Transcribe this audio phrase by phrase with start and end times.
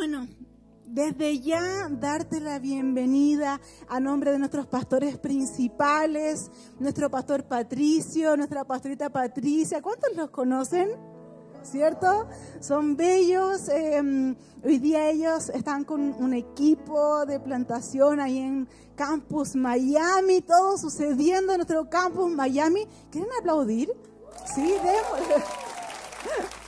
[0.00, 0.26] bueno,
[0.86, 8.64] desde ya darte la bienvenida a nombre de nuestros pastores principales, nuestro pastor Patricio, nuestra
[8.64, 9.82] pastorita Patricia.
[9.82, 10.88] ¿Cuántos los conocen?
[11.62, 12.30] ¿Cierto?
[12.60, 13.68] Son bellos.
[13.68, 14.34] Em,
[14.64, 21.52] hoy día ellos están con un equipo de plantación ahí en Campus Miami, todo sucediendo
[21.52, 22.88] en nuestro Campus Miami.
[23.10, 23.92] ¿Quieren aplaudir?
[24.54, 25.44] Sí, démosle.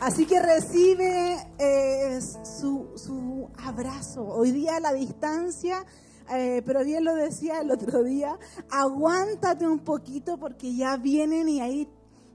[0.00, 4.26] Así que recibe eh, su, abrazo.
[4.26, 5.86] Hoy día la distancia,
[6.30, 8.38] eh, pero bien lo decía el otro día,
[8.70, 11.88] aguántate un poquito porque ya vienen y ahí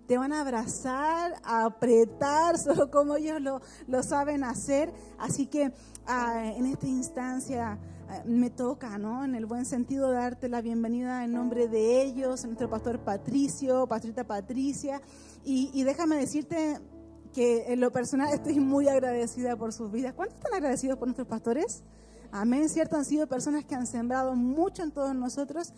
[0.07, 4.91] te van a abrazar, a apretar, solo como ellos lo, lo saben hacer.
[5.19, 5.71] Así que
[6.07, 7.77] ah, en esta instancia
[8.09, 9.23] ah, me toca, ¿no?
[9.23, 14.23] En el buen sentido, darte la bienvenida en nombre de ellos, nuestro pastor Patricio, pastorita
[14.23, 14.99] Patricia.
[15.43, 16.79] Y déjame decirte,
[17.33, 20.13] que en lo personal estoy muy agradecida por sus vidas.
[20.13, 21.83] ¿Cuántos están agradecidos por nuestros pastores?
[22.31, 25.73] Amén, cierto, han sido personas que han sembrado mucho en todos nosotros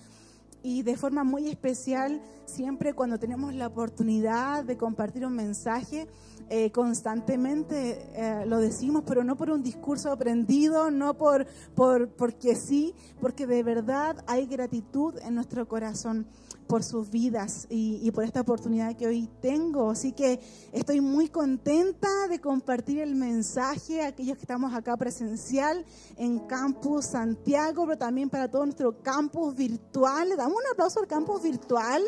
[0.63, 6.07] y de forma muy especial, siempre cuando tenemos la oportunidad de compartir un mensaje,
[6.49, 12.55] eh, constantemente eh, lo decimos, pero no por un discurso aprendido, no por, por porque
[12.55, 16.27] sí, porque de verdad hay gratitud en nuestro corazón
[16.67, 19.91] por sus vidas y, por esta oportunidad que hoy tengo.
[19.91, 20.39] Así que
[20.71, 25.85] estoy muy contenta de compartir el mensaje a aquellos que estamos acá presencial
[26.17, 30.29] en Campus Santiago, pero también para todo nuestro campus virtual.
[30.29, 32.03] Le damos un aplauso al campus virtual.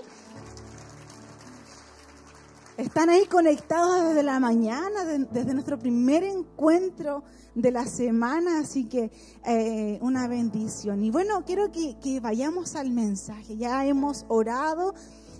[2.77, 7.23] Están ahí conectados desde la mañana, desde nuestro primer encuentro
[7.55, 9.11] de la semana, así que
[9.45, 11.03] eh, una bendición.
[11.03, 13.57] Y bueno, quiero que, vayamos al mensaje.
[13.57, 14.93] Ya hemos orado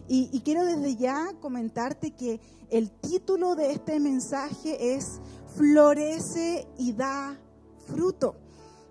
[0.08, 5.20] y, quiero desde ya comentarte que el título de este mensaje es
[5.56, 7.38] Florece y da
[7.86, 8.36] fruto.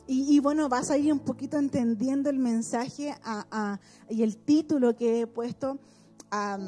[0.06, 3.14] Y, bueno, vas a ir un poquito entendiendo el mensaje
[4.10, 5.78] y el título que he puesto
[6.30, 6.58] a,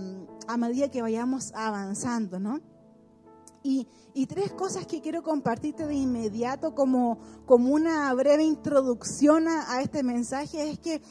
[0.49, 2.61] a medida que vayamos avanzando, ¿no?
[4.15, 10.03] Y, tres cosas que quiero compartirte de inmediato como, como una breve introducción a, este
[10.03, 11.03] mensaje es que,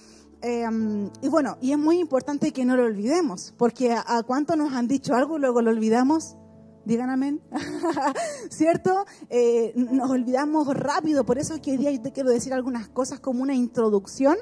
[0.42, 4.74] em, y bueno, y es muy importante que no lo olvidemos, porque a, cuánto nos
[4.74, 6.38] han dicho algo y luego lo olvidamos.
[6.86, 7.42] Digan amén.
[8.50, 9.06] ¿Cierto?
[9.30, 13.44] Eh, nos olvidamos rápido, por eso que hoy día te quiero decir algunas cosas como
[13.44, 14.38] una introducción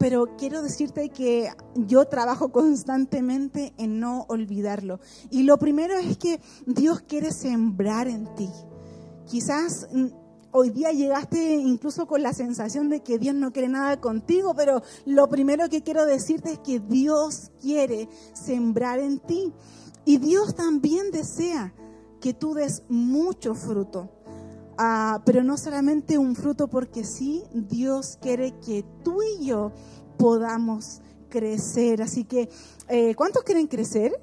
[0.00, 4.98] pero quiero decirte que yo trabajo constantemente en no olvidarlo.
[5.28, 8.48] Y lo primero es que Dios quiere sembrar en ti.
[9.26, 10.06] Quizás mm,
[10.52, 14.82] hoy día llegaste incluso con la sensación de que Dios no quiere nada contigo, pero
[15.04, 19.52] lo primero que quiero decirte es que Dios quiere sembrar en ti.
[20.06, 21.74] Y Dios también desea
[22.22, 24.08] que tú des mucho fruto.
[24.82, 29.72] Ah, pero no solamente un fruto porque sí, Dios quiere que tú y yo
[30.16, 32.00] podamos crecer.
[32.00, 32.48] Así que,
[32.88, 34.18] eh, ¿cuántos quieren crecer?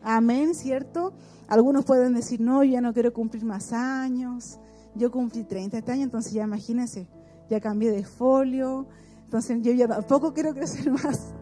[0.00, 1.14] Amén, ¿cierto?
[1.48, 4.60] Algunos pueden decir, no, ya no quiero cumplir más años.
[4.94, 7.08] Yo cumplí 30 este años, entonces ya imagínense,
[7.50, 8.86] ya cambié de folio,
[9.24, 11.34] entonces yo ya tampoco quiero crecer más.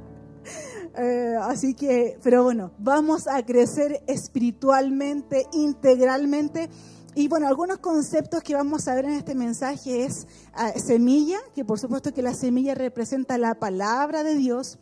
[0.97, 6.71] Eh, así que, pero bueno, vamos a crecer espiritualmente, integralmente
[7.17, 11.65] y bueno, algunos conceptos que vamos a ver en este mensaje es ah, semilla, que
[11.65, 14.79] por supuesto que la semilla representa la palabra de Dios,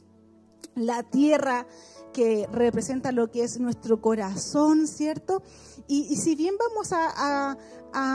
[0.74, 1.64] la tierra
[2.12, 5.44] que representa lo que es nuestro corazón, ¿cierto?
[5.86, 7.56] Y, si bien vamos a,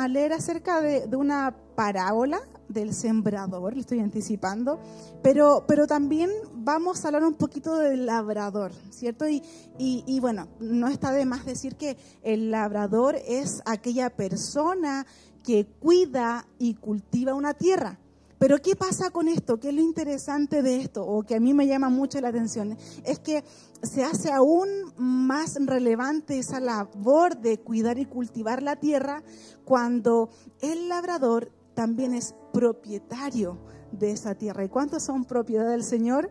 [0.09, 4.79] leer acerca de, de, una parábola del sembrador, le estoy anticipando,
[5.21, 9.27] pero, pero también vamos a hablar un poquito del labrador, ¿cierto?
[9.27, 9.43] Y,
[9.77, 15.05] y, bueno, no está de más decir que el labrador es aquella persona
[15.43, 17.99] que cuida y cultiva una tierra.
[18.37, 19.59] Pero ¿qué pasa con esto?
[19.59, 21.05] ¿Qué es lo interesante de esto?
[21.05, 22.77] O que a mí me llama mucho la atención.
[23.03, 23.43] Es que
[23.83, 29.23] se hace aún más relevante esa labor de cuidar y cultivar la tierra
[29.65, 30.29] cuando
[30.61, 33.57] el labrador también es propietario
[33.93, 34.65] de esa tierra.
[34.65, 36.29] ¿Y cuántos son propiedad del Señor?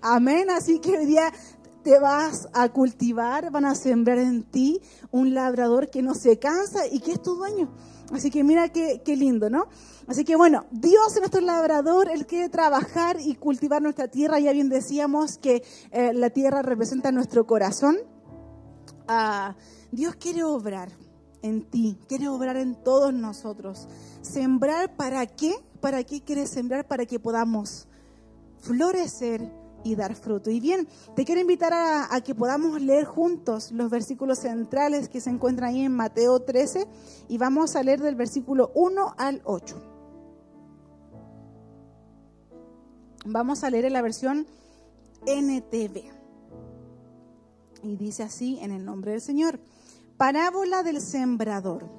[0.00, 0.50] Amén.
[0.50, 1.32] Así que hoy día
[1.82, 4.80] te vas a cultivar, van a sembrar en ti
[5.10, 7.74] un labrador que no se cansa y que es tu dueño.
[8.12, 9.66] Así que mira qué, lindo, ¿no?
[10.06, 14.38] Así que bueno, Dios es nuestro labrador, Él quiere trabajar y cultivar nuestra tierra.
[14.38, 17.96] Ya bien decíamos que eh, la tierra representa nuestro corazón.
[19.08, 19.56] Ah,
[19.90, 20.92] Dios quiere obrar
[21.44, 23.86] en ti, quiere obrar en todos nosotros.
[24.22, 25.54] Sembrar para qué?
[25.82, 26.88] ¿Para qué quiere sembrar?
[26.88, 27.86] Para que podamos
[28.60, 29.52] florecer
[29.84, 30.50] y dar fruto.
[30.50, 35.28] Y bien, te quiero invitar a, que podamos leer juntos los versículos centrales que se
[35.28, 36.86] encuentran ahí en Mateo 13
[37.28, 39.82] y vamos a leer del versículo 1 al 8.
[43.26, 44.46] Vamos a leer en la versión
[45.26, 46.04] NTV.
[47.82, 49.60] Y dice así en el nombre del Señor.
[50.16, 51.90] Parábola del sembrador.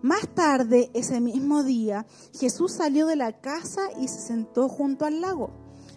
[0.00, 5.20] Más tarde, ese mismo día, Jesús salió de la casa y se sentó junto al
[5.20, 5.50] lago.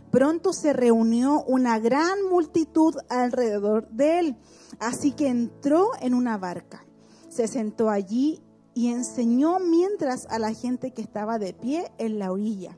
[0.09, 4.37] Pronto se reunió una gran multitud alrededor de él,
[4.79, 6.83] así que entró en una barca.
[7.29, 8.41] Se sentó allí
[8.73, 12.75] y enseñó mientras a la gente que estaba de pie en la orilla.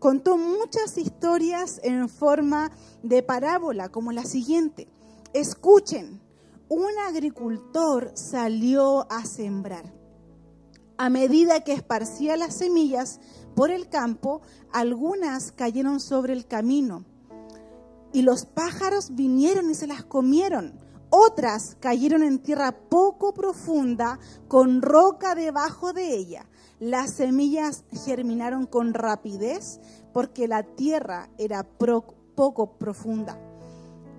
[0.00, 2.72] Contó muchas historias en forma
[3.04, 4.88] de parábola, como la siguiente.
[5.32, 6.20] Escuchen,
[6.68, 9.92] un agricultor salió a sembrar.
[10.96, 13.20] A medida que esparcía las semillas
[13.54, 17.04] por el campo, algunas cayeron sobre el camino
[18.12, 20.78] y los pájaros vinieron y se las comieron.
[21.10, 26.46] Otras cayeron en tierra poco profunda con roca debajo de ella.
[26.78, 29.80] Las semillas germinaron con rapidez
[30.12, 33.38] porque la tierra era poco profunda.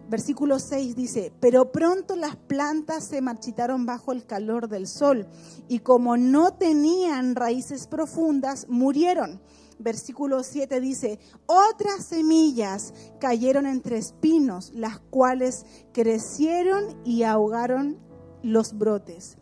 [0.07, 5.28] Versículo 6 dice, pero pronto las plantas se marchitaron bajo el calor del sol
[5.68, 9.42] y como no tenían raíces profundas, murieron.
[9.80, 17.98] Versículo 7 dice, otras semillas cayeron entre espinos, las cuales crecieron y ahogaron
[18.44, 19.38] los brotes.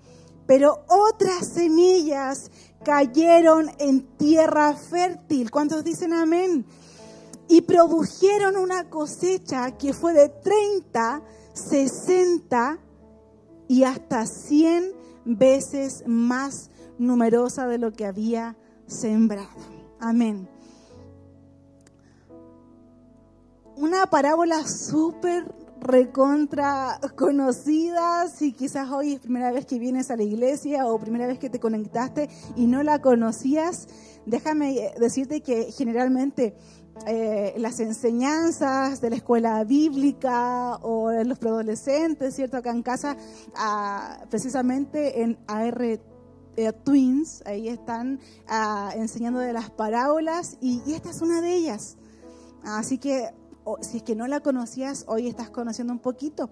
[0.47, 2.51] Pero otras semillas
[2.83, 5.51] cayeron en tierra fértil.
[5.51, 6.65] ¿Cuántos dicen amén?
[7.47, 11.21] Y produjeron una cosecha que fue de 30,
[11.53, 12.79] 60
[13.67, 14.93] y hasta 100
[15.25, 18.55] veces más numerosa de lo que había
[18.87, 19.49] sembrado.
[19.99, 20.47] Amén.
[23.75, 25.51] Una parábola súper
[25.83, 31.27] recontra conocida, si quizás hoy es primera vez que vienes a la iglesia o primera
[31.27, 33.87] vez que te conectaste y no la conocías,
[34.25, 36.55] déjame decirte que generalmente
[37.07, 42.57] eh, las enseñanzas de la escuela bíblica o de los preadolescentes, ¿cierto?
[42.57, 43.17] Acá en casa,
[43.55, 45.99] ah, precisamente en AR eh,
[46.83, 51.97] Twins, ahí están ah, enseñando de las parábolas y esta es una de ellas.
[52.63, 53.31] Así que
[53.81, 56.49] si es que no la conocías, hoy estás conociendo un poquito.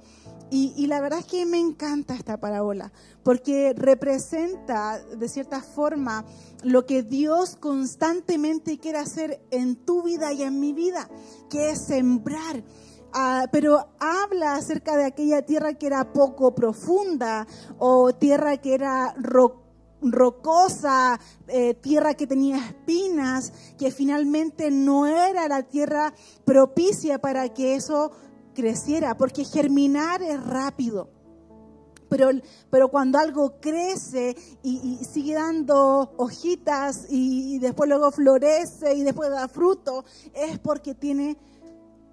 [0.50, 2.92] Y, la verdad es que me encanta esta parábola,
[3.24, 6.26] porque representa de cierta forma
[6.64, 11.10] lo que Dios constantemente quiere hacer en tu vida y en mi vida,
[11.50, 12.64] que es sembrar.
[13.14, 17.46] Ah, pero habla acerca de aquella tierra que era poco profunda
[17.78, 19.61] o tierra que era rocosa
[20.02, 26.14] rocosa, eh, tierra que tenía espinas, que finalmente no era la tierra
[26.46, 28.12] propicia para que eso
[28.54, 31.10] creciera, porque germinar es rápido.
[32.10, 32.30] Pero,
[32.70, 39.30] pero cuando algo crece y, sigue dando hojitas y, y después luego florece y después
[39.30, 40.04] da fruto,
[40.34, 41.38] es porque tiene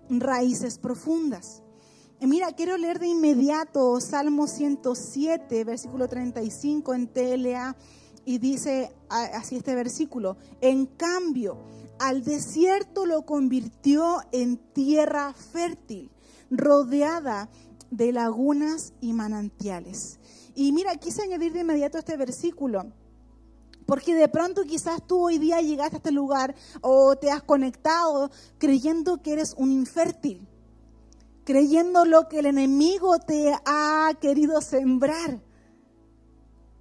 [0.09, 1.63] raíces profundas.
[2.21, 7.77] Mira, quiero leer de inmediato Salmo 107, versículo 35 en TLA,
[8.25, 11.59] y dice así este versículo, en cambio,
[12.01, 16.11] al desierto lo convirtió en tierra fértil,
[16.51, 17.49] rodeada
[17.93, 20.19] de lagunas y manantiales.
[20.57, 22.93] Y mira, quise añadir de inmediato este versículo.
[23.87, 28.31] Porque de pronto quizás tú hoy día llegaste a este lugar o te has conectado
[28.59, 30.47] creyendo que eres un infértil
[31.49, 35.41] creyendo lo que el enemigo te ha querido sembrar.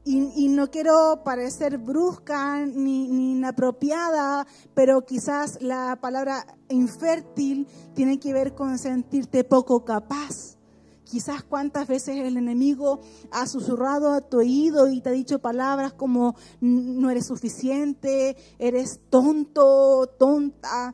[0.04, 8.34] Y, no quiero parecer brusca ni, ni, inapropiada, pero quizás la palabra infértil tiene que
[8.34, 10.58] ver con sentirte poco capaz.
[11.06, 13.00] Quizás cuántas veces el enemigo
[13.32, 19.00] ha susurrado a tu oído y te ha dicho palabras como no eres suficiente, eres
[19.10, 20.94] tonto, tonta.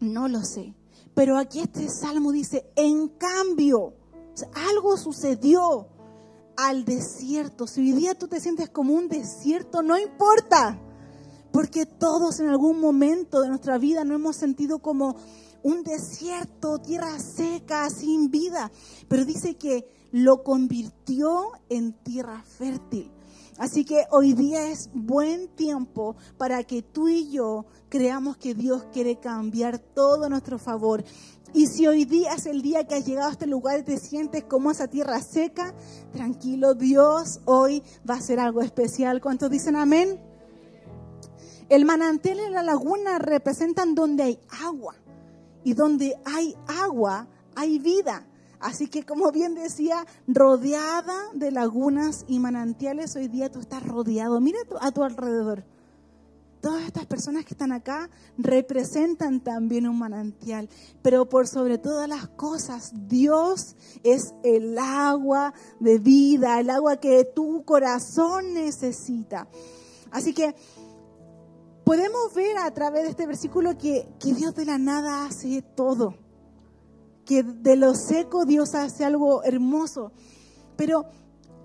[0.00, 0.74] No lo sé.
[1.14, 3.94] Pero aquí este salmo dice, en cambio,
[4.68, 5.88] algo sucedió
[6.56, 7.66] al desierto.
[7.66, 10.80] Si hoy día tú te sientes como un desierto, no importa.
[11.52, 15.16] Porque todos en algún momento de nuestra vida no hemos sentido como
[15.62, 18.72] un desierto, tierra seca, sin vida.
[19.08, 23.10] Pero dice que lo convirtió en tierra fértil.
[23.58, 28.84] Así que hoy día es buen tiempo para que tú y yo creamos que Dios
[28.92, 31.04] quiere cambiar todo nuestro favor.
[31.52, 33.98] Y si hoy día es el día que has llegado a este lugar y te
[33.98, 35.72] sientes como esa tierra seca,
[36.12, 39.20] tranquilo, Dios hoy va a hacer algo especial.
[39.20, 40.18] ¿Cuántos dicen amén?
[41.68, 44.96] El manantial y la laguna representan donde hay agua.
[45.62, 48.26] Y donde hay agua, hay vida.
[48.64, 54.40] Así que como bien decía, rodeada de lagunas y manantiales, hoy día tú estás rodeado.
[54.40, 55.66] Mira a tu alrededor.
[56.62, 60.70] Todas estas personas que están acá representan también un manantial,
[61.02, 67.22] pero por sobre todas las cosas, Dios es el agua de vida, el agua que
[67.26, 69.46] tu corazón necesita.
[70.10, 70.54] Así que
[71.84, 76.23] podemos ver a través de este versículo que, que Dios de la nada hace todo
[77.24, 80.12] que de lo seco Dios hace algo hermoso.
[80.76, 81.06] Pero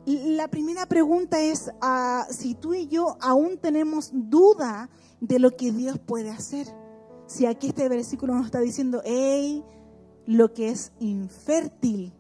[0.06, 4.90] la primera pregunta es ah, si tú y yo aún tenemos duda
[5.22, 6.68] de lo que Dios puede hacer.
[7.28, 9.64] Si aquí este versículo nos está diciendo, hey,
[10.26, 12.14] lo que es infértil,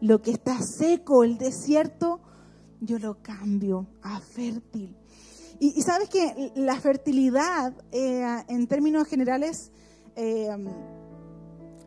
[0.00, 2.20] lo que está seco, el desierto,
[2.80, 4.96] yo lo cambio a fértil.
[5.58, 9.70] Y, sabes que la fertilidad, eh, en términos generales,
[10.14, 10.48] eh,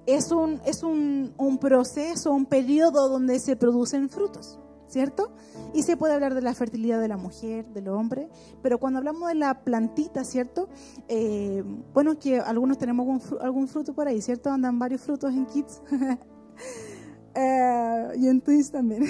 [0.06, 4.60] es un, es un, un proceso, un periodo donde se producen frutos.
[4.89, 5.32] ¿cierto?
[5.74, 8.27] Y se puede hablar de la fertilidad de la mujer, del hombre,
[8.62, 10.68] pero cuando hablamos de la plantita, ¿cierto?
[11.08, 11.63] Eh,
[11.94, 14.50] bueno, que algunos tenemos algún, fruto por ahí, ¿cierto?
[14.50, 15.82] Andan varios frutos en Kids
[17.36, 19.06] eh, y en Twins también.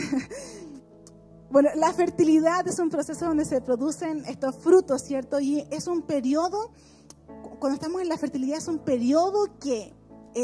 [1.49, 5.39] bueno, la fertilidad es un proceso donde se producen estos frutos, ¿cierto?
[5.39, 6.71] Y es un periodo,
[7.59, 9.93] cuando estamos en la fertilidad, es un periodo que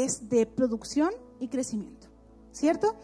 [0.04, 1.10] es de producción
[1.40, 2.08] y crecimiento,
[2.52, 2.96] ¿cierto?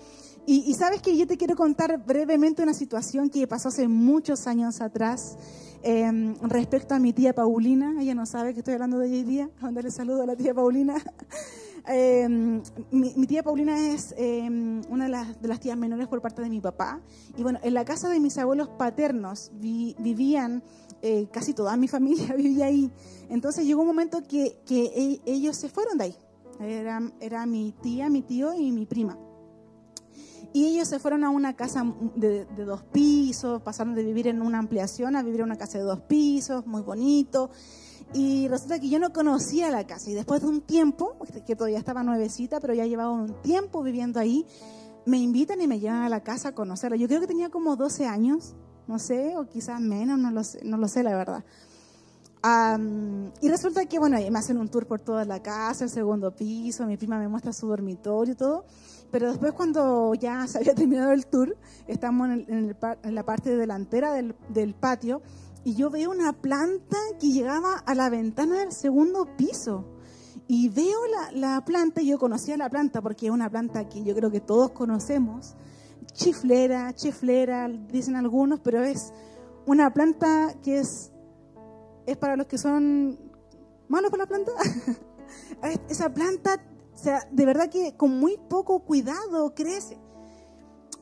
[0.44, 4.80] Y, sabes que yo te quiero contar brevemente una situación que pasó hace muchos años
[4.80, 5.36] atrás
[5.84, 7.94] em, respecto a mi tía Paulina.
[8.00, 9.50] Ella no sabe que estoy hablando de ella día.
[9.70, 10.96] le saludo a la tía Paulina.
[11.84, 16.40] Em, mi, tía Paulina es em, una de las, de las, tías menores por parte
[16.40, 17.00] de mi papá.
[17.36, 20.62] Y bueno, en la casa de mis abuelos paternos vivían
[21.02, 22.88] eh, casi toda mi familia, vivía ahí.
[23.30, 26.16] Entonces llegó un momento que, que e, ellos se fueron de ahí.
[26.60, 29.18] Era, era mi tía, mi tío y mi prima.
[30.52, 34.58] Y ellos se fueron a una casa de, dos pisos, pasaron de vivir en una
[34.58, 37.50] ampliación a vivir en una casa de dos pisos, muy bonito.
[38.12, 40.10] Y resulta que yo no conocía la casa.
[40.10, 41.16] Y después de un tiempo,
[41.46, 44.46] que todavía estaba nuevecita, pero ya llevaba un tiempo viviendo ahí,
[45.06, 46.96] me invitan y me llevan a la casa a conocerla.
[46.96, 48.54] Yo creo que tenía como 12 años,
[48.86, 51.44] no sé, o quizás menos, no lo sé, no lo sé la verdad.
[52.44, 56.86] Y resulta que, bueno, me hacen un tour por toda la casa, el segundo piso,
[56.86, 58.64] mi prima me muestra su dormitorio y todo.
[59.12, 61.56] Pero después cuando ya se había terminado el tour,
[61.86, 65.22] estamos en, la parte delantera del, patio
[65.64, 69.84] y yo veo una planta que llegaba a la ventana del segundo piso.
[70.48, 70.98] Y veo
[71.32, 74.40] la, planta, y yo conocía la planta porque es una planta que yo creo que
[74.40, 75.54] todos conocemos,
[76.12, 79.12] chiflera, chiflera, dicen algunos, pero es
[79.64, 81.11] una planta que es,
[82.06, 83.18] es para los que son
[83.88, 84.52] malos por la planta.
[85.88, 86.60] Esa planta
[86.94, 89.98] o sea, de verdad que con muy poco cuidado crece.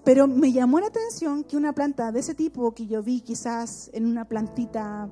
[0.05, 3.91] Pero me llamó la atención que una planta de ese tipo que yo vi quizás
[3.93, 5.11] en una plantita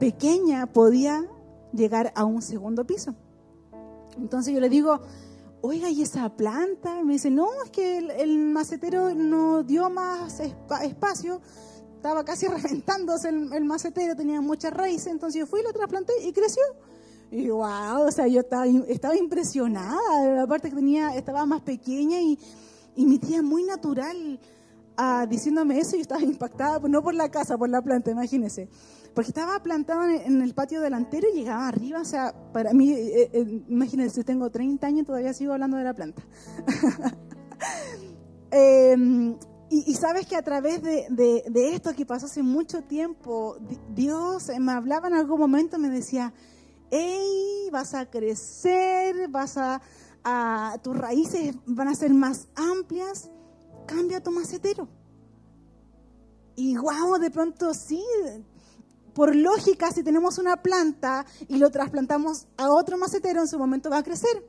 [0.00, 1.24] pequeña podía
[1.72, 3.14] llegar a un segundo piso.
[4.16, 5.00] Entonces yo le digo,
[5.60, 7.04] oiga, ¿y esa planta?
[7.04, 11.40] Me dice, no, es que el, macetero no dio más espacio,
[12.04, 16.32] estaba casi reventándose el, el, macetero, tenía muchas raíces, entonces yo fui, lo trasplanté y
[16.32, 16.62] creció.
[17.30, 22.38] Y wow, o sea, yo estaba, estaba impresionada, aparte que tenía, estaba más pequeña y,
[22.94, 24.38] y mi tía muy natural
[24.98, 28.68] ah, diciéndome eso y estaba impactada, no por la casa, por la planta, imagínese.
[29.14, 33.30] Porque estaba plantada en, el patio delantero y llegaba arriba, o sea, para mí, eh,
[33.32, 36.22] eh, imagínense, tengo 30 años todavía sigo hablando de la planta.
[38.56, 39.36] Em,
[39.74, 43.56] y, sabes que a través de, esto que pasó hace mucho tiempo,
[43.92, 46.32] Dios me hablaba en algún momento, me decía,
[46.90, 49.80] hey, vas a crecer, vas a,
[50.82, 53.30] tus raíces van a ser más amplias,
[53.86, 54.88] cambia tu macetero.
[56.54, 58.04] Y wow, de pronto sí,
[59.12, 63.90] por lógica, si tenemos una planta y lo trasplantamos a otro macetero, en su momento
[63.90, 64.46] va a crecer.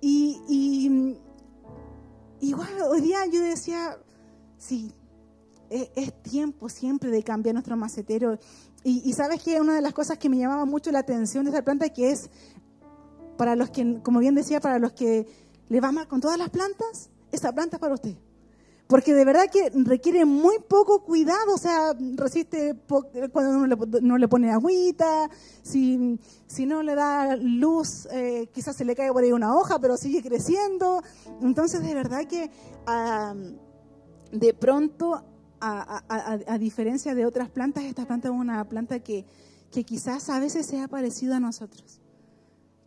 [0.00, 1.18] Y,
[2.50, 3.98] hoy día yo decía,
[4.58, 4.92] sí,
[5.70, 8.38] es, es, tiempo siempre de cambiar nuestro macetero.
[8.84, 11.62] Y, sabes que una de las cosas que me llamaba mucho la atención de esta
[11.62, 12.30] planta que es,
[13.36, 15.26] para los que, como bien decía, para los que
[15.68, 18.16] le va mal con todas las plantas, esta planta es para usted.
[18.92, 22.76] Porque de verdad que requiere muy poco cuidado, o sea, resiste
[23.32, 25.30] cuando uno le, no le pone agüita,
[25.62, 29.78] si, si no le da luz, eh, quizás se le cae por ahí una hoja,
[29.78, 31.02] pero sigue creciendo.
[31.40, 32.50] Entonces, de verdad que
[34.30, 35.24] de pronto
[35.58, 39.24] a, diferencia de otras plantas, esta planta es una planta que,
[39.70, 42.02] que quizás a veces sea parecida a nosotros.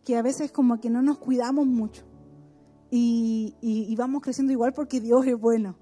[0.04, 2.04] que a veces como que no nos cuidamos mucho
[2.92, 5.74] y, y, vamos creciendo igual porque Dios es bueno.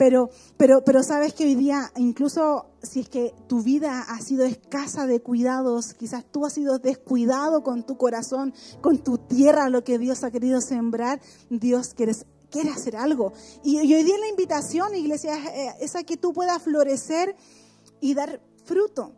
[0.00, 4.46] Pero, pero, pero sabes que hoy día, incluso si es que tu vida ha sido
[4.46, 9.84] escasa de cuidados, quizás tú has sido descuidado con tu corazón, con tu tierra, lo
[9.84, 12.14] que Dios ha querido sembrar, Dios quiere,
[12.50, 13.34] quiere hacer algo.
[13.62, 15.34] Y, hoy día la invitación, iglesia,
[15.78, 17.36] es a que tú puedas florecer
[18.00, 19.12] y dar fruto.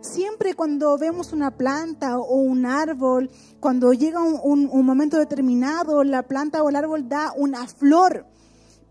[0.00, 6.60] Siempre cuando vemos una planta o un árbol, cuando llega un, momento determinado, la planta
[6.64, 8.26] o el árbol da una flor,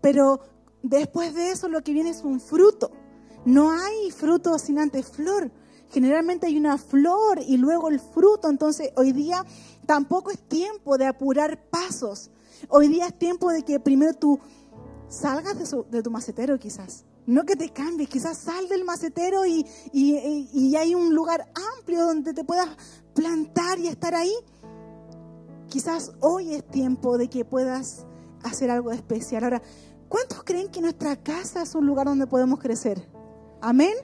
[0.00, 0.40] pero
[0.84, 2.90] después de eso lo que viene es un fruto.
[3.44, 5.50] No hay fruto sin antes flor.
[5.90, 8.48] Generalmente hay una flor y luego el fruto.
[8.48, 9.44] Entonces hoy día
[9.86, 12.30] tampoco es tiempo de apurar pasos.
[12.68, 14.38] Hoy día es tiempo de que primero tú
[15.08, 19.66] salgas de, de tu macetero quizás no que te cambies, quizás sal del macetero y,
[19.92, 22.68] y, hay un lugar amplio donde te puedas
[23.14, 24.34] plantar y estar ahí.
[25.68, 28.04] Quizás hoy es tiempo de que puedas
[28.42, 29.44] hacer algo especial.
[29.44, 29.62] Ahora,
[30.14, 33.04] ¿cuántos creen que nuestra casa es un lugar donde podemos crecer?
[33.60, 33.94] Amén.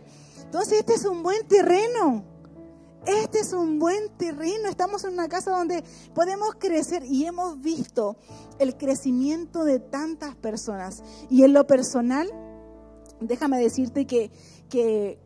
[0.43, 2.25] Entonces este es un buen terreno.
[3.07, 4.69] Este es un buen terreno.
[4.69, 8.17] Estamos en una casa donde podemos crecer y hemos visto
[8.59, 11.05] el crecimiento de tantas personas.
[11.29, 12.29] Y en lo personal,
[13.21, 14.33] déjame decirte que,
[14.69, 15.17] que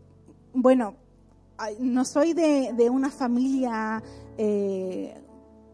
[0.52, 0.96] bueno,
[1.78, 4.02] no soy de, de una familia
[4.36, 5.18] eh,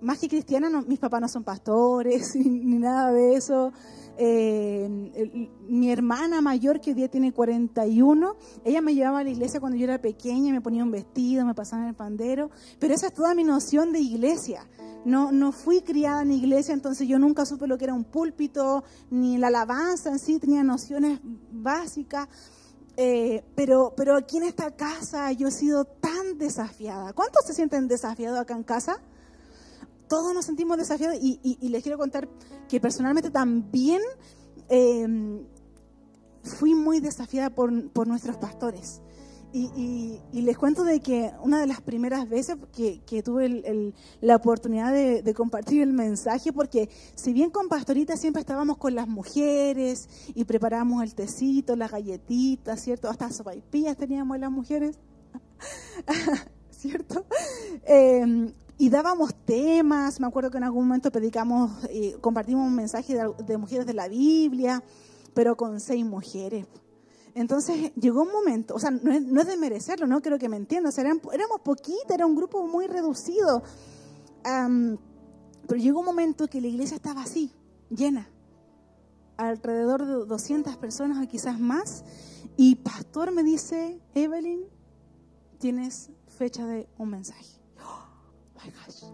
[0.00, 3.72] más que cristiana, mis papás no son pastores ni nada de eso.
[4.16, 9.60] Eh, mi hermana mayor, que hoy día tiene 41, ella me llevaba a la iglesia
[9.60, 13.08] cuando yo era pequeña, me ponía un vestido, me pasaba en el pandero, pero esa
[13.08, 14.66] es toda mi noción de iglesia.
[15.04, 18.84] No, no fui criada en iglesia, entonces yo nunca supe lo que era un púlpito,
[19.10, 22.28] ni la alabanza en sí, tenía nociones básicas.
[22.96, 27.14] Eh, pero, pero aquí en esta casa yo he sido tan desafiada.
[27.14, 29.00] ¿Cuántos se sienten desafiados acá en casa?
[30.10, 32.28] Todos nos sentimos desafiados y, les quiero contar
[32.68, 34.02] que personalmente también
[34.68, 35.06] eh,
[36.42, 39.00] fui muy desafiada por, por nuestros pastores.
[39.52, 45.34] Y, les cuento de que una de las primeras veces que, tuve la oportunidad de,
[45.34, 51.02] compartir el mensaje, porque si bien con Pastorita siempre estábamos con las mujeres y preparábamos
[51.02, 53.08] el tecito, las galletitas, ¿cierto?
[53.08, 54.98] Hasta sopaipillas teníamos las mujeres,
[56.70, 57.24] ¿cierto?
[57.84, 63.14] Em, y dábamos temas, me acuerdo que en algún momento predicamos, eh, compartimos un mensaje
[63.14, 64.82] de mujeres de la Biblia,
[65.34, 66.66] pero con seis mujeres.
[67.34, 70.94] Entonces llegó un momento, o sea, no es, de merecerlo, no creo que me entiendan,
[70.96, 73.62] éramos poquitas, era un grupo muy reducido,
[74.42, 77.52] pero llegó un momento que la iglesia estaba así,
[77.90, 78.30] llena,
[79.36, 82.02] alrededor de 200 personas o quizás más,
[82.56, 84.62] y pastor me dice, Evelyn,
[85.58, 87.59] tienes fecha de un mensaje.
[88.64, 89.04] Gosh.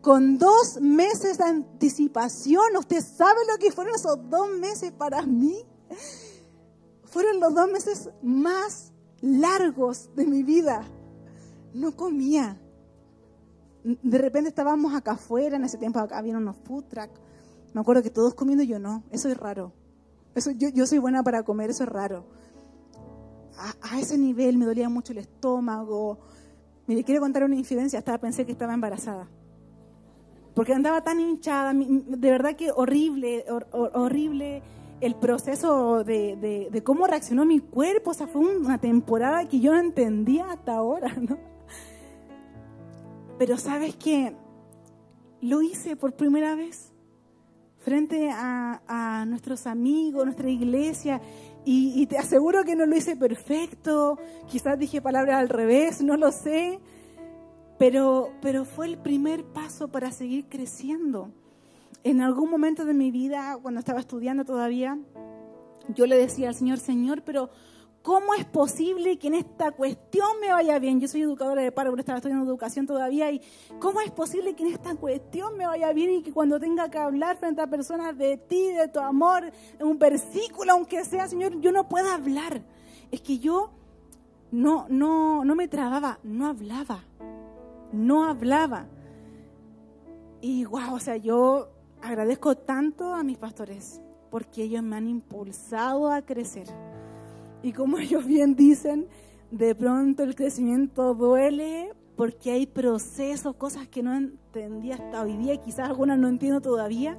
[0.00, 5.64] Con dos meses de anticipación, ¿usted sabe lo que fueron esos dos meses para mí?
[7.14, 10.84] fueron los dos meses más largos de mi vida.
[11.72, 12.60] No comía.
[13.84, 17.10] De repente estábamos acá afuera, en ese tiempo acá había unos food truck.
[17.72, 19.04] Me acuerdo que todos comiendo, yo no.
[19.12, 19.72] Eso es raro.
[20.34, 22.24] Eso, yo, yo soy buena para comer, eso es raro.
[23.82, 26.18] A, ese nivel me dolía mucho el estómago.
[26.86, 27.98] Mire, quiero contar una infidencia.
[27.98, 29.28] Hasta pensé que estaba embarazada.
[30.54, 31.72] Porque andaba tan hinchada.
[31.74, 34.62] De verdad que horrible, horrible
[35.00, 38.10] el proceso de, cómo reaccionó mi cuerpo.
[38.10, 41.38] O sea, fue una temporada que yo no entendía hasta ahora, ¿no?
[43.38, 44.34] Pero sabes que
[45.40, 46.92] lo hice por primera vez
[47.80, 51.20] frente a, nuestros amigos, nuestra iglesia,
[51.66, 56.30] y, te aseguro que no lo hice perfecto, quizás dije palabras al revés, no lo
[56.30, 56.78] sé,
[57.78, 61.30] pero, pero fue el primer paso para seguir creciendo.
[62.02, 64.98] En algún momento de mi vida, cuando estaba estudiando todavía,
[65.88, 67.50] yo le decía al Señor, Señor, pero
[68.04, 71.00] ¿cómo es posible que en esta cuestión me vaya bien?
[71.00, 73.40] Yo soy educadora de paro, pero estaba estudiando educación todavía, y
[73.80, 76.98] ¿cómo es posible que en esta cuestión me vaya bien y que cuando tenga que
[76.98, 81.72] hablar frente a personas de ti, de tu amor, un versículo, aunque sea, Señor, yo
[81.72, 82.62] no pueda hablar?
[83.10, 83.70] Es que yo
[84.52, 87.04] no, no, no me trababa, no hablaba,
[87.90, 88.86] no hablaba.
[90.42, 91.70] Y wow, o sea, yo
[92.02, 96.66] agradezco tanto a mis pastores porque ellos me han impulsado a crecer.
[97.64, 99.08] Y como ellos bien dicen,
[99.50, 105.56] de pronto el crecimiento duele porque hay procesos, cosas que no entendí hasta hoy día,
[105.56, 107.18] quizás algunas no entiendo todavía,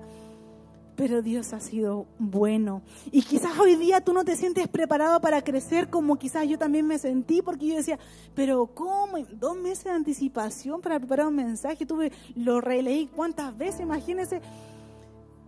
[0.95, 2.81] pero Dios ha sido bueno.
[3.11, 6.87] Y quizás hoy día tú no te sientes preparado para crecer como quizás yo también
[6.87, 7.99] me sentí, porque yo decía,
[8.35, 9.17] pero ¿cómo?
[9.33, 11.85] Dos meses de anticipación para preparar un mensaje.
[11.85, 14.41] Tuve, lo releí cuántas veces, imagínense.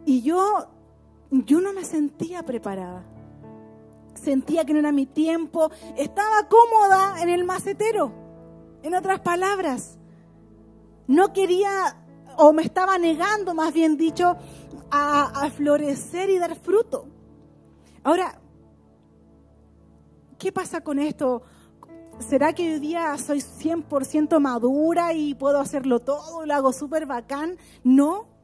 [0.05, 0.67] Y yo,
[1.31, 3.05] yo no me sentía preparada.
[4.21, 5.69] Sentía que no era mi tiempo.
[5.95, 8.11] Estaba cómoda en el macetero.
[8.83, 9.97] En otras palabras,
[11.07, 11.97] no quería,
[12.37, 14.37] o me estaba negando, más bien dicho,
[14.91, 17.07] a, florecer y dar fruto.
[18.03, 18.39] Ahora,
[20.37, 21.41] ¿qué pasa con esto?
[22.19, 27.57] ¿Será que hoy día soy 100% madura y puedo hacerlo todo lo hago súper bacán?
[27.83, 28.36] No.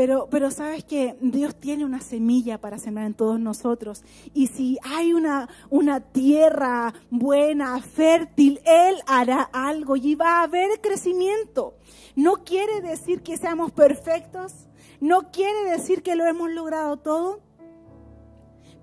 [0.00, 4.02] Pero, pero sabes que Dios tiene una semilla para sembrar en todos nosotros.
[4.32, 10.80] Y si hay una, una tierra buena, fértil, Él hará algo y va a haber
[10.80, 11.74] crecimiento.
[12.16, 14.54] No quiere decir que seamos perfectos.
[15.00, 17.40] No quiere decir que lo hemos logrado todo.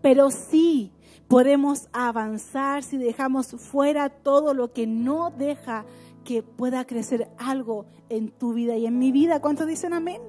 [0.04, 0.94] Pero sí
[1.28, 5.84] podemos avanzar si dejamos fuera todo lo que no deja
[6.28, 9.40] que pueda crecer algo en tu vida y en mi vida.
[9.40, 10.22] ¿Cuántos dicen amén?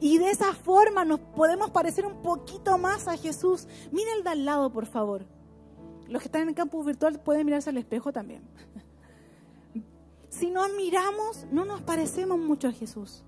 [0.00, 3.68] Y de esa forma nos podemos parecer un poquito más a Jesús.
[3.92, 5.26] Mira el de al lado, por favor.
[6.08, 8.42] Los que están en el campus virtual pueden mirarse al espejo también.
[10.28, 13.22] Si nos miramos, no nos parecemos mucho a Jesús.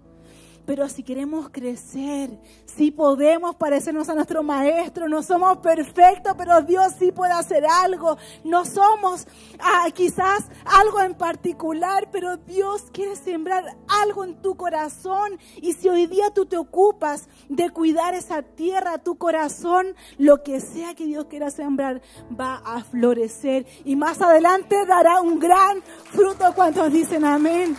[0.67, 2.29] Pero si queremos crecer,
[2.65, 8.19] si podemos parecernos a nuestro maestro, no somos perfectos, pero Dios sí puede hacer algo.
[8.43, 9.29] No somos
[9.61, 15.39] ah, quizás algo en particular, pero Dios quiere sembrar algo en tu corazón.
[15.63, 20.59] Y si hoy día tú te ocupas de cuidar esa tierra, tu corazón, lo que
[20.59, 22.03] sea que Dios quiera sembrar
[22.39, 23.67] va a florecer.
[23.85, 26.53] Y más adelante dará un gran fruto.
[26.57, 27.77] ¿Cuántos dicen amén?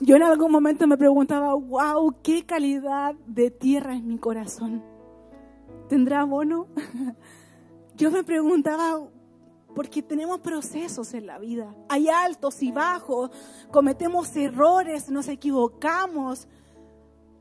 [0.00, 4.82] Yo en algún momento me preguntaba, wow, qué calidad de tierra es mi corazón.
[5.88, 6.68] ¿Tendrá abono?
[7.96, 9.08] Yo me preguntaba,
[9.74, 11.74] porque tenemos procesos en la vida.
[11.88, 13.30] Hay altos y bajos,
[13.72, 16.46] cometemos errores, nos equivocamos,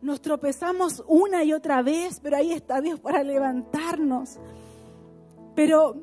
[0.01, 4.39] nos tropezamos una y otra vez, pero ahí está Dios para levantarnos.
[5.53, 5.95] Pero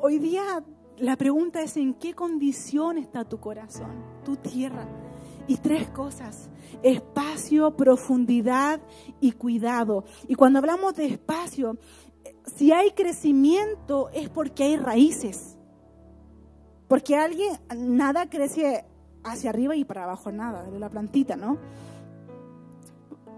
[0.00, 0.64] hoy día
[0.98, 4.88] la pregunta es en qué condición está tu corazón, tu tierra.
[5.46, 6.50] Y tres cosas,
[6.82, 8.80] espacio, profundidad
[9.20, 10.04] y cuidado.
[10.28, 11.78] Y cuando hablamos de espacio,
[12.46, 15.58] si hay crecimiento es porque hay raíces.
[16.88, 18.84] Porque alguien, nada crece
[19.24, 21.58] hacia arriba y para abajo, nada, de la plantita, ¿no?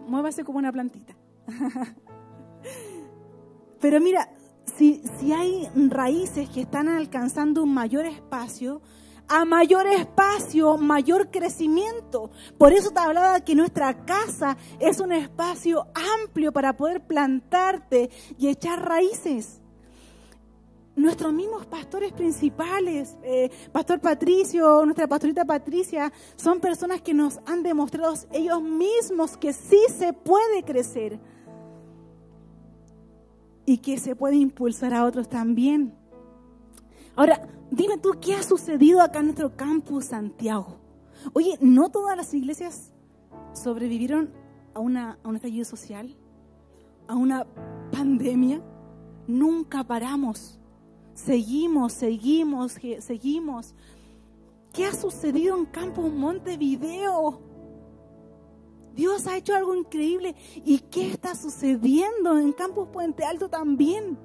[0.09, 1.14] Muévase como una plantita.
[3.81, 4.31] Pero mira,
[4.77, 8.81] si, si hay raíces que están alcanzando un mayor espacio,
[9.29, 12.31] a mayor espacio, mayor crecimiento.
[12.59, 15.87] Por eso te hablaba que nuestra casa es un espacio
[16.23, 19.61] amplio para poder plantarte y echar raíces.
[20.97, 27.65] Nuestros mismos pastores principales, eh, Pastor Patricio, nuestra pastorita Patricia, son personas que nos han
[27.65, 31.19] demostrado ellos mismos que sí se puede crecer
[33.67, 35.95] y que se puede impulsar a otros también.
[37.17, 40.79] Ahora, dime tú, ¿qué ha sucedido acá en nuestro campus Santiago?
[41.33, 42.92] Oye, ¿no todas las iglesias
[43.53, 44.31] sobrevivieron
[44.74, 46.16] a, una, estallido social?
[47.09, 47.46] ¿A una
[47.92, 48.62] pandemia?
[49.27, 50.59] Nunca paramos.
[51.14, 53.74] Seguimos, seguimos, seguimos.
[54.72, 57.40] ¿Qué ha sucedido en Campus Montevideo?
[58.94, 60.35] Dios ha hecho algo increíble.
[60.64, 64.18] ¿Y qué está sucediendo en Campus Puente Alto también?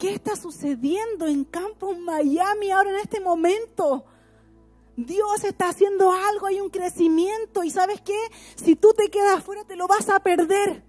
[0.00, 4.06] ¿Qué está sucediendo en Campus Miami ahora en este momento?
[4.96, 8.18] Dios está haciendo algo, hay un crecimiento y sabes qué,
[8.54, 10.82] si tú te quedas fuera te lo vas a perder.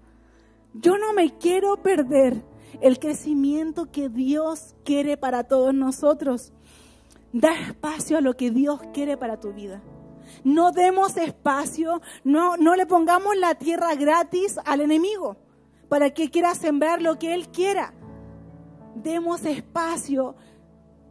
[0.72, 2.42] Yo no me quiero perder
[2.80, 6.54] el crecimiento que Dios quiere para todos nosotros.
[7.34, 9.82] Da espacio a lo que Dios quiere para tu vida.
[10.42, 15.36] No demos espacio, no, no le pongamos la tierra gratis al enemigo
[15.90, 17.92] para que quiera sembrar lo que él quiera
[18.94, 20.34] demos espacio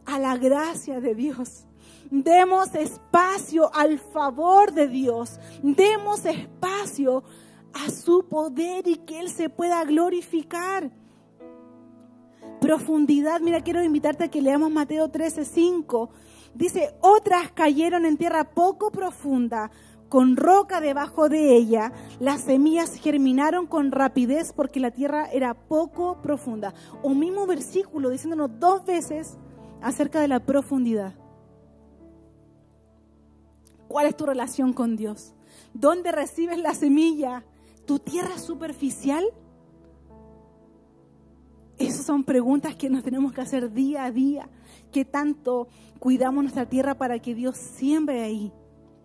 [0.04, 1.66] a la gracia de Dios.
[2.10, 5.38] Demos espacio al favor de Dios.
[5.62, 7.24] Demos espacio
[7.72, 10.90] a su poder y que Él se pueda glorificar.
[12.60, 16.10] Profundidad, mira, quiero invitarte a que leamos Mateo 13, 5.
[16.54, 19.70] Dice, otras cayeron en tierra poco profunda
[20.12, 26.20] con roca debajo de ella, las semillas germinaron con rapidez porque la tierra era poco
[26.20, 26.74] profunda.
[27.02, 29.38] Un mismo versículo diciéndonos dos veces
[29.80, 31.14] acerca de la profundidad.
[33.88, 35.32] ¿Cuál es tu relación con Dios?
[35.72, 37.42] ¿Dónde recibes la semilla?
[37.86, 39.24] ¿Tu tierra superficial?
[41.78, 44.50] Esas son preguntas que nos tenemos que hacer día a día.
[44.92, 48.52] ¿Qué tanto cuidamos nuestra tierra para que Dios siembre ahí?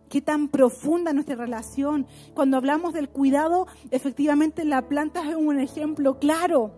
[0.09, 2.07] ¿Qué tan profunda nuestra relación?
[2.33, 6.71] Cuando hablamos del cuidado, efectivamente la planta es un ejemplo claro.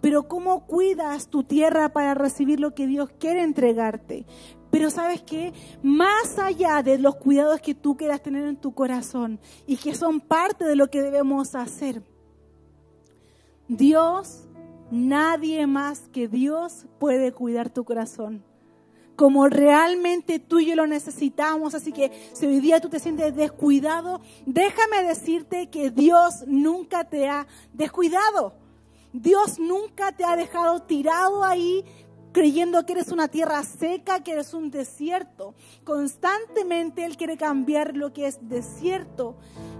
[0.00, 4.26] Pero ¿cómo cuidas tu tierra para recibir lo que Dios quiere entregarte?
[4.70, 9.40] Pero sabes qué, más allá de los cuidados que tú quieras tener en tu corazón
[9.66, 12.02] y que son parte de lo que debemos hacer,
[13.68, 14.46] Dios
[14.90, 18.44] Nadie más que Dios puede cuidar tu corazón.
[19.16, 21.74] Como realmente tú y yo lo necesitamos.
[21.74, 27.28] Así que si hoy día tú te sientes descuidado, déjame decirte que Dios nunca te
[27.28, 28.54] ha descuidado.
[29.12, 31.84] Dios nunca te ha dejado tirado ahí
[32.32, 35.54] creyendo que eres una tierra seca, que eres un desierto.
[35.84, 39.36] Constantemente Él quiere cambiar lo que es desierto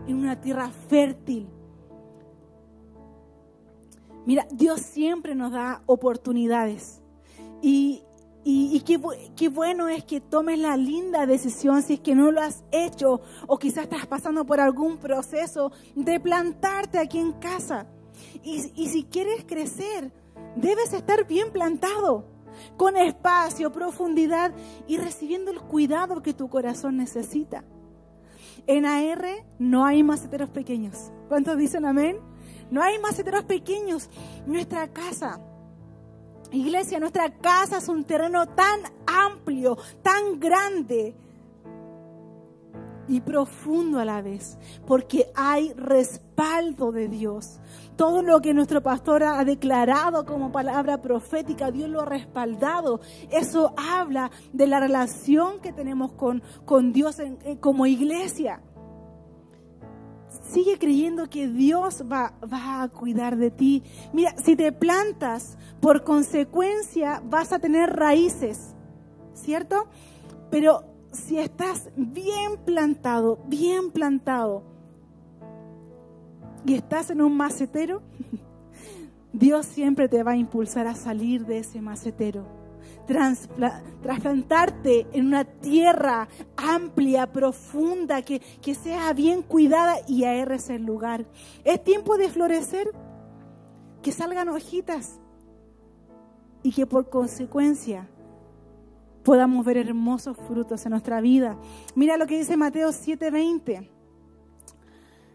[0.06, 1.48] en una tierra fértil
[4.26, 7.00] Mira, Dios siempre nos da oportunidades.
[7.62, 8.02] Y,
[9.34, 13.20] qué, bueno es que tomes la linda decisión si es que no lo has hecho
[13.48, 17.88] o quizás estás pasando por algún proceso de plantarte aquí en casa.
[18.44, 20.12] Y, y si quieres crecer,
[20.54, 22.24] debes estar bien plantado,
[22.76, 24.52] con espacio, profundidad
[24.86, 27.64] y recibiendo el cuidado que tu corazón necesita.
[28.68, 29.26] En AR
[29.58, 31.12] no hay maceteros pequeños.
[31.28, 32.18] ¿Cuántos dicen amén?
[32.70, 34.08] No hay maceteros pequeños.
[34.46, 35.40] Nuestra casa,
[36.52, 41.14] iglesia, nuestra casa es un terreno tan amplio, tan grande
[43.08, 47.60] y profundo a la vez, porque hay respaldo de Dios.
[47.96, 53.00] Todo lo que nuestro pastor ha declarado como palabra profética, Dios lo ha respaldado.
[53.30, 57.16] Eso habla de la relación que tenemos con, con Dios
[57.60, 58.60] como iglesia
[60.50, 63.82] sigue creyendo que Dios va, va, a cuidar de ti.
[64.12, 68.74] Mira, si te plantas, por consecuencia vas a tener raíces,
[69.34, 69.88] ¿cierto?
[70.50, 74.62] Pero si estás bien plantado, bien plantado,
[76.64, 78.02] y estás en un macetero,
[79.32, 82.65] Dios siempre te va a impulsar a salir de ese macetero
[83.06, 90.84] trasplantarte en una tierra amplia, profunda, que, que sea bien cuidada y a es el
[90.84, 91.26] lugar.
[91.64, 92.90] Es tiempo de florecer,
[94.02, 95.18] que salgan hojitas
[96.62, 98.08] y que por consecuencia
[99.22, 101.56] podamos ver hermosos frutos en nuestra vida.
[101.94, 103.90] Mira lo que dice Mateo 7:20.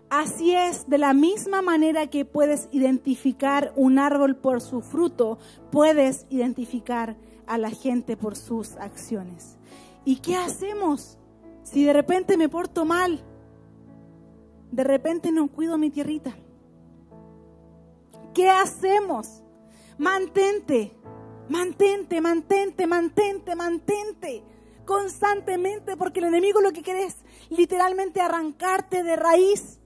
[0.10, 5.40] Así es, de la misma manera que puedes identificar un árbol por su fruto,
[5.72, 7.16] puedes identificar
[7.52, 9.58] a la gente por sus acciones.
[10.06, 11.18] ¿Y qué hacemos
[11.64, 13.22] si de repente me porto mal?
[14.72, 16.34] De repente no cuido mi tierrita.
[18.34, 19.44] ¿Qué hacemos?
[19.98, 20.94] Mantente,
[21.50, 24.44] mantente, mantente, mantente, mantente
[24.86, 27.18] constantemente porque el enemigo lo que quiere es
[27.50, 29.81] literalmente arrancarte de raíz.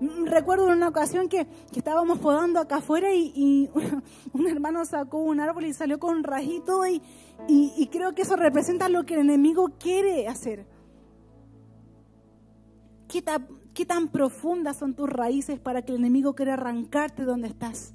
[0.00, 3.68] Recuerdo una ocasión que, estábamos podando acá afuera y,
[4.32, 7.02] un hermano sacó un árbol y salió con un rajito y,
[7.48, 10.66] y, creo que eso representa lo que el enemigo quiere hacer.
[13.08, 17.48] ¿Qué tan, ¿Qué tan profundas son tus raíces para que el enemigo quiera arrancarte donde
[17.48, 17.94] estás?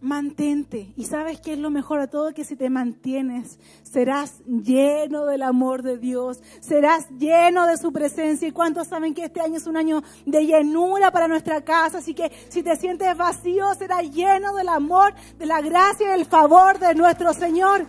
[0.00, 0.92] Mantente.
[0.96, 5.42] Y sabes que es lo mejor de todo, que si te mantienes, serás lleno del
[5.42, 8.46] amor de Dios, serás lleno de su presencia.
[8.46, 11.98] ¿Y cuántos saben que este año es un año de llenura para nuestra casa?
[11.98, 16.26] Así que si te sientes vacío, serás lleno del amor, de la gracia y del
[16.26, 17.84] favor de nuestro Señor.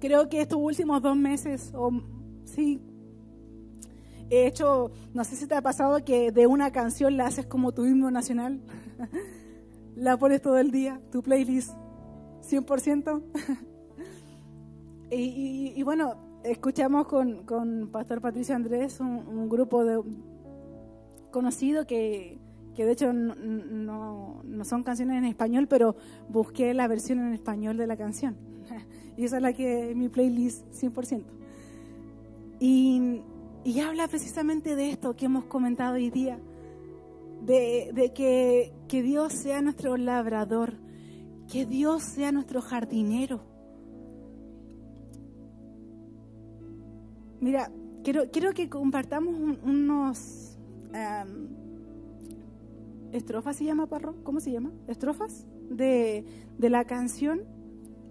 [0.00, 1.90] Creo que estos últimos dos meses, o
[2.44, 2.80] sí,
[4.30, 7.72] He hecho, no sé si te ha pasado que de una canción la haces como
[7.72, 8.60] tu himno nacional.
[9.96, 11.72] la pones todo el día, tu playlist,
[12.42, 13.22] 100%.
[15.10, 16.14] y, y, bueno,
[16.44, 20.02] escuchamos con, con Pastor Patricio Andrés un, grupo de
[21.30, 22.38] conocido que,
[22.74, 25.96] que de hecho no, no, no, son canciones en español, pero
[26.28, 28.36] busqué la versión en español de la canción.
[29.16, 31.22] y esa es la que mi playlist 100%.
[32.60, 33.22] Y
[33.68, 36.38] y habla precisamente de esto que hemos comentado hoy día,
[37.42, 40.72] de, que, Dios sea nuestro labrador,
[41.52, 43.42] que Dios sea nuestro jardinero.
[47.40, 47.70] Mira,
[48.02, 50.56] quiero, quiero que compartamos unos,
[53.12, 54.72] estrofas se llama, Parro, ¿cómo se llama?
[54.86, 56.24] Estrofas de,
[56.56, 57.42] de la canción,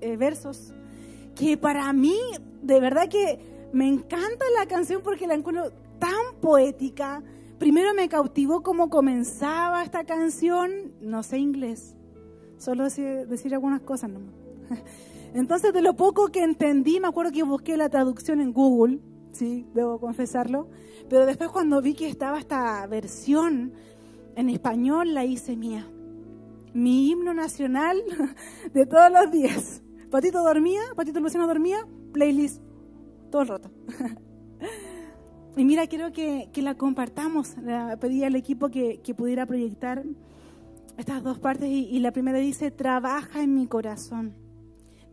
[0.01, 0.75] eh, versos,
[1.33, 2.15] que para mí,
[2.61, 7.23] de verdad que me encanta la canción porque la encuentro tan poética.
[7.59, 11.95] Primero me cautivó cómo comenzaba esta canción, no sé inglés,
[12.57, 14.33] solo decir, decir algunas cosas nomás.
[15.33, 18.99] Entonces, de lo poco que entendí, me acuerdo que busqué la traducción en Google,
[19.31, 20.69] sí, debo confesarlo,
[21.09, 23.73] pero después cuando vi que estaba esta versión
[24.35, 25.87] en español, la hice mía.
[26.73, 28.03] Mi himno nacional
[28.73, 29.81] de todos los días.
[30.11, 32.61] Patito dormía, Patito Luciano dormía, playlist
[33.29, 33.71] todo el rato.
[35.57, 37.55] Y mira, quiero que, la compartamos.
[37.99, 40.03] pedí al equipo que, pudiera proyectar
[40.97, 44.35] estas dos partes y, la primera dice, trabaja en mi corazón.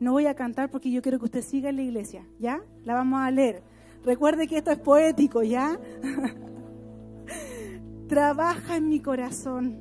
[0.01, 2.61] No voy a cantar porque yo quiero que usted siga en la iglesia, ¿ya?
[2.85, 3.63] La vamos a leer.
[4.05, 5.81] Recuerde que esto es poético, ¿ya?
[8.09, 9.79] trabaja en mi corazón.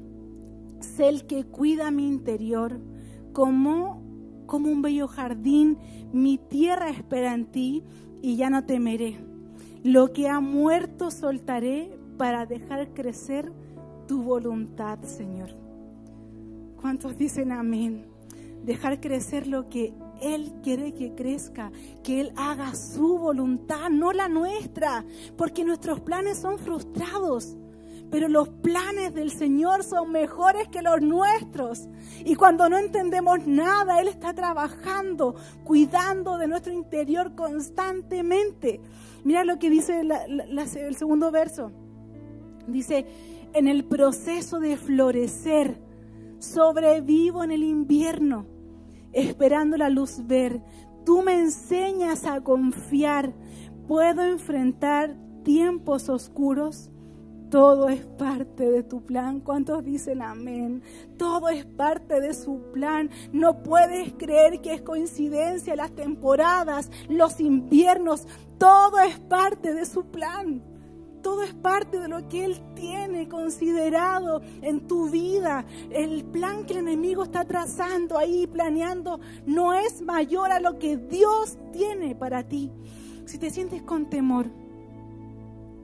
[0.79, 2.79] Sé el que cuida mi interior.
[3.33, 4.01] Como,
[4.45, 5.77] como un bello jardín,
[6.13, 7.83] mi tierra espera en ti
[8.23, 9.19] y ya no temeré.
[9.83, 13.51] Lo que ha muerto soltaré para dejar crecer
[14.07, 15.49] tu voluntad, Señor.
[16.79, 18.07] ¿Cuántos dicen amén?
[18.63, 24.29] Dejar crecer lo que Él quiere que crezca, que Él haga su voluntad, no la
[24.29, 25.05] nuestra,
[25.37, 27.57] porque nuestros planes son frustrados
[28.13, 31.89] pero los planes del Señor son mejores que los nuestros.
[32.23, 38.81] Y cuando no entendemos nada, Él está trabajando, cuidando de nuestro interior constantemente.
[39.23, 41.71] Mira lo que dice el segundo verso.
[42.67, 43.07] Dice,
[43.51, 45.81] en el proceso de florecer,
[46.37, 48.45] sobrevivo en el invierno,
[49.11, 50.61] esperando la luz ver.
[51.03, 53.33] Tú me enseñas a confiar.
[53.87, 56.91] Puedo enfrentar tiempos oscuros
[57.53, 59.39] todo es parte de tu plan.
[59.39, 60.81] ¿Cuántos dicen amén?
[61.19, 63.11] Todo es parte de su plan.
[63.31, 68.25] No puedes creer que es coincidencia las temporadas, los inviernos.
[68.57, 70.63] Todo es parte de su plan.
[71.21, 75.63] Todo es parte de lo que Él tiene considerado en tu vida.
[75.91, 80.97] El plan que el enemigo está trazando ahí, planeando, no es mayor a lo que
[80.97, 82.71] Dios tiene para ti.
[83.25, 84.62] Si te sientes con temor,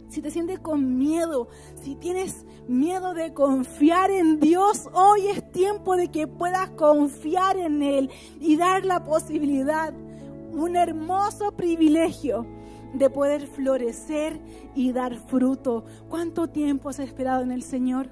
[0.09, 1.47] si te sientes con miedo,
[1.81, 7.83] si tienes miedo de confiar en Dios, hoy es tiempo de que puedas confiar en
[7.83, 9.93] Él y dar la posibilidad,
[10.51, 12.45] un hermoso privilegio
[12.93, 14.39] de poder florecer
[14.73, 15.85] y dar fruto.
[16.09, 18.09] ¿Cuánto tiempo has esperado en el Señor?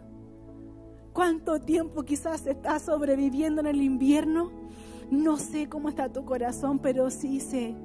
[1.14, 4.52] ¿Cuánto tiempo quizás estás sobreviviendo en el invierno?
[5.10, 7.76] No sé cómo está tu corazón, pero sí sé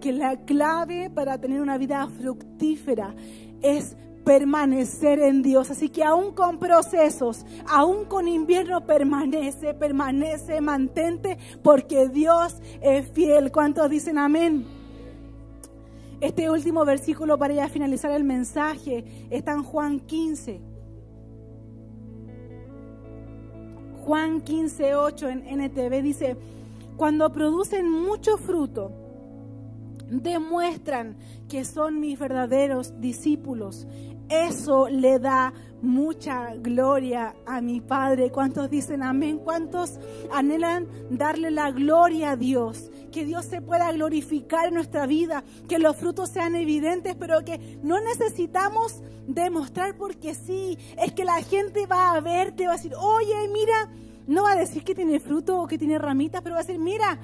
[0.00, 3.14] que la clave para tener una vida fructífera
[3.62, 5.70] es permanecer en Dios.
[5.70, 13.50] Así que aún con procesos, aún con invierno, permanece, permanece, mantente, porque Dios es fiel.
[13.50, 14.66] ¿Cuántos dicen amén?
[16.20, 20.60] Este último versículo para ya finalizar el mensaje está en Juan 15.
[24.04, 26.36] Juan 15, 8 en NTV dice,
[26.96, 28.92] cuando producen mucho fruto,
[30.12, 31.16] demuestran
[31.48, 33.86] que son mis verdaderos discípulos.
[34.28, 38.30] Eso le da mucha gloria a mi Padre.
[38.30, 39.38] ¿Cuántos dicen amén?
[39.38, 39.98] ¿Cuántos
[40.32, 42.90] anhelan darle la gloria a Dios?
[43.10, 47.78] Que Dios se pueda glorificar en nuestra vida, que los frutos sean evidentes, pero que
[47.82, 50.78] no necesitamos demostrar porque sí.
[50.98, 53.90] Es que la gente va a verte, va a decir, oye, mira,
[54.26, 56.80] no va a decir que tiene fruto o que tiene ramitas, pero va a decir,
[56.80, 57.18] mira,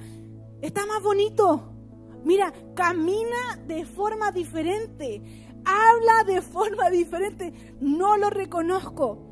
[0.61, 1.78] está más bonito
[2.23, 5.21] Mira, camina de forma diferente,
[5.65, 9.25] habla de forma diferente, no lo reconozco.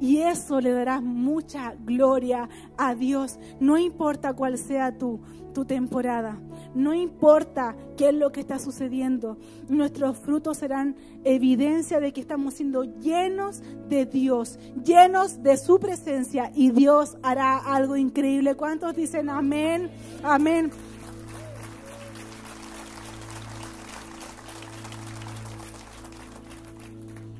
[0.00, 3.38] Y eso le dará mucha gloria a Dios.
[3.60, 5.20] No importa cuál sea tu,
[5.54, 6.38] tu temporada,
[6.74, 12.54] no importa qué es lo que está sucediendo, nuestros frutos serán evidencia de que estamos
[12.54, 18.56] siendo llenos de Dios, llenos de su presencia y Dios hará algo increíble.
[18.56, 19.88] ¿Cuántos dicen amén?
[20.22, 20.70] Amén.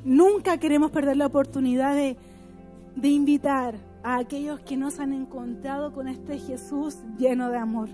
[0.04, 2.16] Nunca queremos perder la oportunidad de,
[3.08, 7.88] invitar a aquellos que nos han encontrado con este Jesús lleno de amor.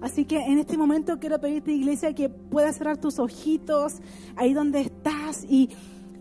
[0.00, 3.96] Así que en este momento quiero pedirte, iglesia, que puedas cerrar tus ojitos
[4.36, 5.70] ahí donde estás y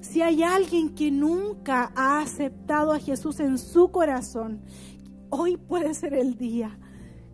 [0.01, 4.61] si hay alguien que nunca ha aceptado a Jesús en su corazón,
[5.29, 6.79] hoy puede ser el día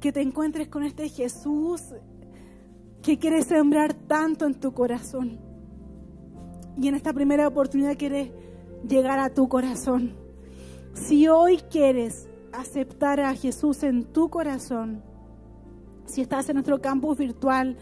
[0.02, 1.82] que te encuentres con este Jesús
[3.02, 5.47] que quiere sembrar tanto en tu corazón
[6.80, 8.32] y en esta primera oportunidad quiere
[8.88, 10.14] llegar a tu corazón.
[10.94, 15.04] Si hoy quieres aceptar a Jesús en tu corazón,
[16.06, 17.78] si estás en nuestro campus virtual,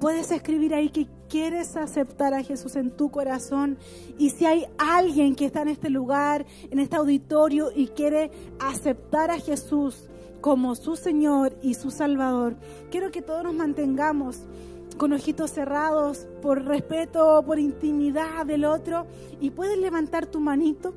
[0.00, 3.78] puedes escribir ahí que quieres aceptar a Jesús en tu corazón.
[4.18, 9.30] Y si hay alguien que está en este lugar, en este auditorio y quiere aceptar
[9.30, 10.08] a Jesús
[10.40, 12.56] como su Señor y su Salvador,
[12.90, 14.40] quiero que todos nos mantengamos
[14.98, 19.06] con ojitos cerrados por respeto, por intimidad del otro
[19.40, 20.92] y puedes levantar tu manito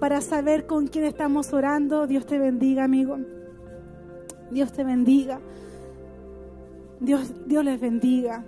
[0.00, 2.06] para saber con quién estamos orando.
[2.06, 3.18] Dios te bendiga, amigo.
[4.50, 5.40] Dios te bendiga.
[7.00, 8.44] Dios, Dios les bendiga.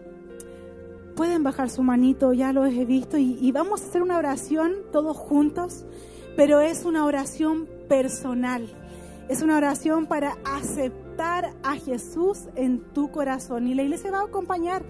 [1.15, 4.73] Pueden bajar su manito, ya lo he visto, y, y vamos a hacer una oración
[4.93, 5.85] todos juntos,
[6.37, 8.69] pero es una oración personal.
[9.29, 13.69] Es una oración para aceptar a Jesús en tu corazón.
[13.69, 14.83] Y la iglesia va a acompañar.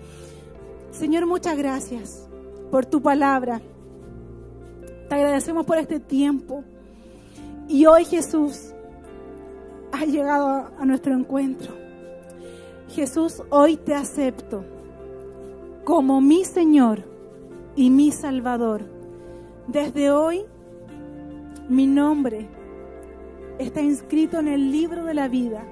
[0.92, 2.28] Señor, muchas gracias
[2.70, 3.60] por tu palabra.
[5.08, 6.62] Te agradecemos por este tiempo.
[7.66, 8.72] Y hoy Jesús
[9.92, 11.74] ha llegado a nuestro encuentro.
[12.90, 14.64] Jesús, hoy te acepto
[15.84, 17.02] como mi Señor
[17.74, 18.82] y mi Salvador.
[19.66, 20.44] Desde hoy
[21.68, 22.48] mi nombre
[23.58, 25.64] está inscrito en el libro de la vida.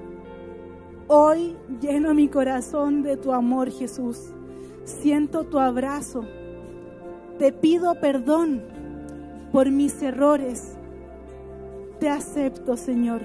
[1.08, 4.32] Hoy lleno mi corazón de tu amor, Jesús.
[4.84, 6.24] Siento tu abrazo.
[7.38, 8.62] Te pido perdón
[9.52, 10.76] por mis errores.
[12.00, 13.22] Te acepto, Señor,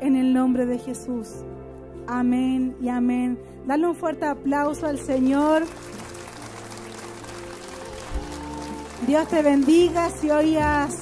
[0.00, 1.28] en el nombre de Jesús.
[2.06, 3.38] Amén y amén.
[3.66, 5.62] Dale un fuerte aplauso al Señor.
[9.06, 10.98] Dios te bendiga si hoy has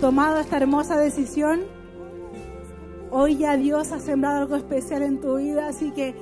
[0.00, 1.60] tomado esta hermosa decisión.
[3.14, 6.14] Hoy ya Dios ha sembrado algo especial en tu vida, así que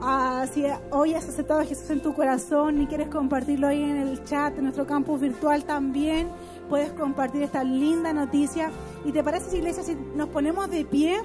[0.00, 3.98] ah, si hoy has aceptado a Jesús en tu corazón y quieres compartirlo ahí en
[3.98, 6.28] el chat, en nuestro campus virtual también,
[6.70, 8.70] puedes compartir esta linda noticia.
[9.04, 11.20] ¿Y te parece, iglesia, si nos ponemos de pie?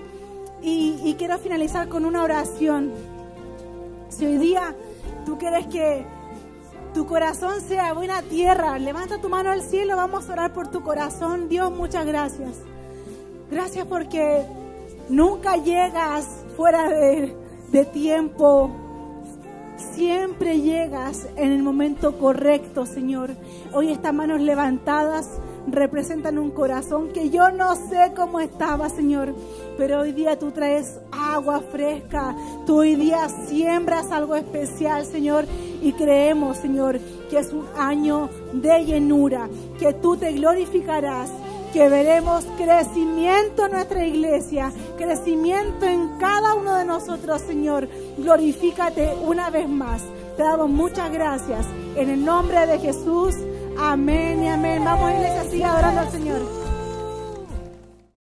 [0.62, 2.92] Y, quiero finalizar con una oración.
[4.10, 4.76] Si hoy día
[5.26, 6.06] tú quieres que
[6.94, 10.82] tu corazón sea buena tierra, levanta tu mano al cielo, vamos a orar por tu
[10.82, 11.48] corazón.
[11.48, 12.58] Dios, muchas gracias.
[13.50, 14.46] Gracias porque
[15.10, 17.36] nunca llegas fuera de,
[17.72, 18.72] de tiempo.
[19.94, 23.32] Siempre llegas en el momento correcto, Señor.
[23.74, 25.30] Hoy estas manos levantadas
[25.68, 29.36] representan un corazón que yo no sé cómo estaba, Señor.
[29.78, 32.36] Pero hoy día tú traes agua fresca.
[32.66, 35.46] Tú hoy día siembras algo especial, Señor.
[35.82, 37.00] Y creemos, Señor,
[37.30, 39.48] que es un año de llenura,
[39.78, 41.30] que tú te glorificarás
[41.74, 47.88] que veremos crecimiento en nuestra iglesia, crecimiento en cada uno de nosotros, Señor.
[48.18, 50.02] Glorifícate una vez más.
[50.36, 51.66] Te damos muchas gracias.
[51.96, 53.36] En el nombre de Jesús.
[53.80, 54.84] Amén y amén.
[54.84, 56.67] Vamos, iglesia, siga adorando al Señor.